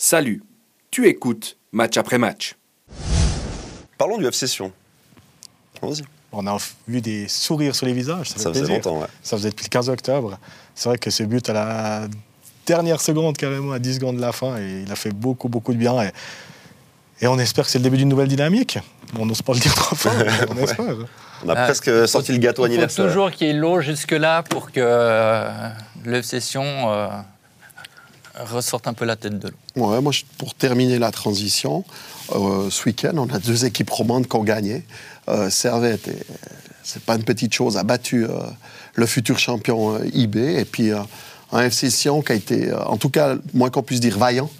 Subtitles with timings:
[0.00, 0.42] Salut,
[0.92, 2.54] tu écoutes match après match.
[3.98, 4.70] Parlons du FC Sion.
[5.82, 6.02] Allons-y.
[6.30, 8.28] On a vu des sourires sur les visages.
[8.28, 8.74] Ça, fait Ça faisait plaisir.
[8.76, 9.06] longtemps, ouais.
[9.24, 10.38] Ça faisait depuis le 15 octobre.
[10.74, 12.02] C'est vrai que ce but à la
[12.66, 15.72] dernière seconde, carrément à 10 secondes de la fin, et il a fait beaucoup, beaucoup
[15.72, 16.00] de bien.
[16.02, 16.10] Et,
[17.22, 18.78] et on espère que c'est le début d'une nouvelle dynamique.
[19.18, 20.12] On n'ose pas le dire trop fort,
[20.50, 20.94] on espère.
[21.44, 23.06] On a Ah, presque sorti le gâteau Il faut anniversaire.
[23.06, 25.50] toujours qu'il y ait l'eau jusque-là pour que euh,
[26.04, 26.62] le Session
[26.92, 27.08] euh,
[28.44, 29.86] ressorte un peu la tête de l'eau.
[29.88, 31.84] Ouais, moi, pour terminer la transition,
[32.34, 34.84] euh, ce week-end, on a deux équipes romandes qui ont gagné.
[35.28, 36.18] Euh, Servette, et,
[36.82, 38.30] c'est pas une petite chose, a battu euh,
[38.94, 40.36] le futur champion euh, IB.
[40.36, 40.98] Et puis euh,
[41.52, 44.50] un FC Sion qui a été, euh, en tout cas, moins qu'on puisse dire, vaillant.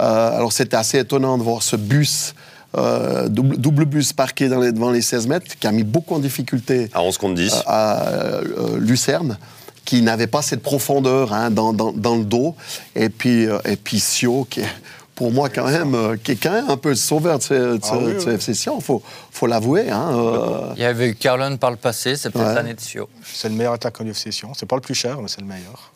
[0.00, 2.34] Euh, alors c'était assez étonnant de voir ce bus,
[2.76, 6.14] euh, double, double bus parqué dans les- devant les 16 mètres, qui a mis beaucoup
[6.14, 7.52] en difficulté À 11 contre 10.
[7.52, 9.38] euh, à euh, Lucerne,
[9.84, 12.54] qui n'avait pas cette profondeur hein, dans, dans- dans le dos.
[12.96, 14.68] Et puis, euh, et puis Sio, qui est
[15.14, 17.54] pour moi quand même, euh, qui est quand même un peu le sauveur de ce,
[17.76, 18.34] de ce- Ah oui, de ce oui.
[18.34, 19.90] FC Sion, il faut, faut l'avouer.
[19.90, 22.54] Hein, euh, Il y avait eu Carlon par le passé, c'est peut-être Ouais.
[22.54, 23.08] l'année de Sio.
[23.24, 24.52] C'est le meilleur attaquant du FC Sion.
[24.54, 25.92] C'est pas le plus cher, mais c'est le meilleur.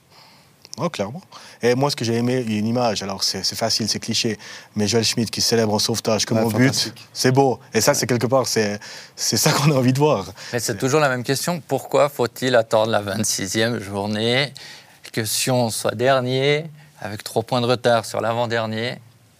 [0.81, 1.21] Oh, clairement.
[1.62, 3.89] Et moi, ce que j'ai aimé, il y a une image, alors c'est c'est facile,
[3.89, 4.39] c'est cliché,
[4.77, 7.59] mais Joel Schmidt qui célèbre en sauvetage comme Ouais, au but, c'est beau.
[7.75, 8.79] Et ça, c'est quelque part, c'est
[9.17, 10.27] c'est ça qu'on a envie de voir.
[10.53, 11.61] Mais c'est toujours la même question.
[11.67, 14.53] Pourquoi faut-il attendre la 26e journée,
[15.12, 16.67] que Sion soit dernier,
[17.01, 18.99] avec trois points de retard sur l'avant-dernier,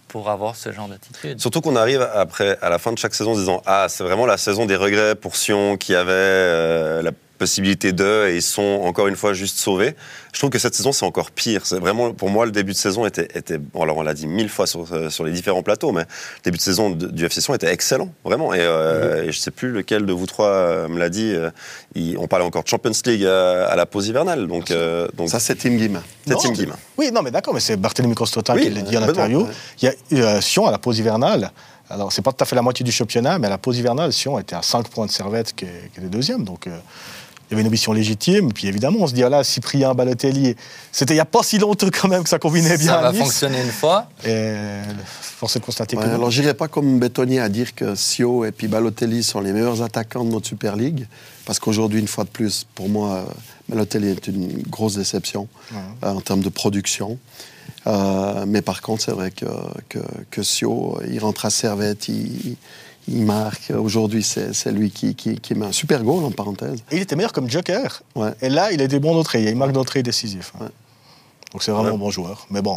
[0.09, 1.41] pour avoir ce genre d'attitude?
[1.41, 4.03] Surtout qu'on arrive après, à la fin de chaque saison en se disant Ah, c'est
[4.03, 8.43] vraiment la saison des regrets pour Sion qui avait euh, la possibilité de et ils
[8.43, 9.95] sont encore une fois juste sauvés.
[10.33, 11.63] Je trouve que cette saison, c'est encore pire.
[11.65, 13.29] C'est vraiment, pour moi, le début de saison était.
[13.35, 16.03] était bon, alors, on l'a dit mille fois sur, euh, sur les différents plateaux, mais
[16.03, 18.53] le début de saison du FC Sion était excellent, vraiment.
[18.53, 21.35] Et, euh, et je sais plus lequel de vous trois euh, me l'a dit.
[21.95, 24.47] il- on parlait encore de Champions League à, à la pause hivernale.
[24.47, 26.01] Donc, euh, donc ça, c'est Tim Guim.
[26.27, 26.73] c'est Tim Kim.
[26.97, 29.43] Oui, non, mais d'accord, mais c'est Barthélemy Costota Oui, qui l'a dit en interview.
[29.43, 29.53] ouais.
[30.13, 31.51] Il y a euh, Sion à la pause hivernale.
[31.91, 34.13] Alors, c'est pas tout à fait la moitié du championnat, mais à la pause hivernale,
[34.13, 36.45] Sion était à 5 points de Servette, qui est, qui le deuxième.
[36.45, 36.77] Donc, euh,
[37.49, 38.53] il y avait une ambition légitime.
[38.53, 40.55] Puis évidemment, on se dit, ah là, Cyprien, Balotelli,
[40.93, 43.03] c'était il n'y a pas si longtemps quand même que ça combinait bien Ça à
[43.03, 43.23] va Nice.
[43.23, 44.09] fonctionner une fois.
[44.27, 44.55] Et
[45.21, 48.45] force est de constater Ouais, que alors, j'irai pas comme bétonnier à dire que Sio
[48.45, 51.07] et puis Balotelli sont les meilleurs attaquants de notre Super League,
[51.47, 53.23] parce qu'aujourd'hui, une fois de plus, pour moi, euh,
[53.69, 57.19] Balotelli est une grosse déception euh, en termes de production.
[57.87, 59.47] Euh, mais par contre, c'est vrai que,
[59.89, 62.57] que, que Sio, il rentre à Servette, il,
[63.09, 63.71] il marque.
[63.71, 66.81] Aujourd'hui, c'est c'est lui qui, qui, qui met un super goal, en parenthèse.
[66.91, 68.03] Et il était meilleur comme joker.
[68.15, 68.33] Ouais.
[68.43, 69.45] Et là, il a des bons d'entrée.
[69.45, 70.53] Il marque d'entrée décisif.
[70.61, 70.65] hein.
[70.65, 70.71] Ouais.
[71.53, 71.95] Donc c'est vraiment Ouais.
[71.95, 72.47] un bon joueur.
[72.51, 72.77] Mais bon,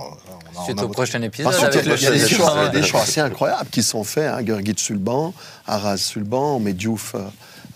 [0.55, 1.99] on a, Suite on a au votre- prochain épisode contre, avec il y a, le
[1.99, 4.29] il y a des, choix, des assez incroyables qui sont faits.
[4.33, 4.41] Hein.
[4.41, 5.33] Le banc,
[5.67, 7.15] Arras sur le banc, on met Diouf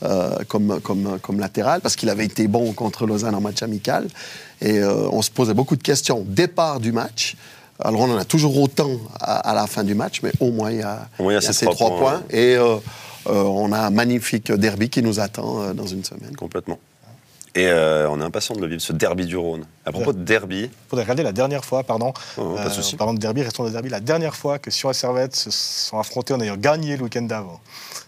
[0.04, 4.08] euh, comme, comme, comme latéral parce qu'il avait été bon contre Lausanne en match amical.
[4.62, 6.24] Et euh, on se posait beaucoup de questions.
[6.26, 7.36] Départ du match.
[7.80, 10.72] Alors on en a toujours autant à, à la fin du match, mais au moins
[10.72, 12.24] il y a, il y a il y a ces ces trois trois points, points.
[12.30, 12.78] Et euh,
[13.28, 16.36] euh, on a un magnifique derby qui nous attend euh, dans une semaine.
[16.36, 16.80] Complètement.
[17.58, 19.66] Et euh, on est impatient de le vivre, ce derby du Rhône.
[19.86, 22.14] À propos de derby, faudrait regarder la dernière fois, pardon.
[22.38, 22.98] Oh, pas de souci.
[22.98, 23.88] Parlant de derby, restons de derby.
[23.88, 27.22] La dernière fois que Sion et Servette se sont affrontés en ayant gagné le week-end
[27.22, 27.62] d'avant.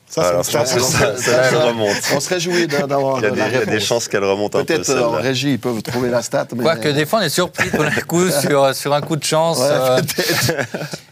[0.09, 1.95] Ça, alors, je pense que ça- ça, elle remonte.
[2.15, 4.23] On se réjouit d'a- d'avoir Il y a des, il y a des chances qu'elle
[4.23, 4.65] remonte un peu.
[4.65, 6.47] Peut-être euh, en régie, ils peuvent trouver la stat.
[6.55, 9.23] mais- Quoique des fois, on est surpris tout d'un coup sur, sur un coup de
[9.25, 9.59] chance.
[9.59, 10.01] Ouais, euh.